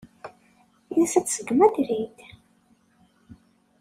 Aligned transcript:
Yusa-d 0.95 1.27
seg 1.31 1.47
Madrid. 1.57 2.17